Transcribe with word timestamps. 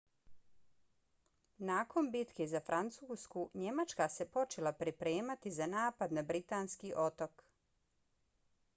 nakon 1.69 2.09
bitke 2.15 2.47
za 2.53 2.61
francusku 2.69 3.45
njemačka 3.65 4.09
se 4.15 4.29
počela 4.39 4.75
pripremati 4.83 5.51
za 5.61 5.71
napad 5.79 6.17
na 6.21 6.27
britanski 6.33 6.95
otok 7.09 7.45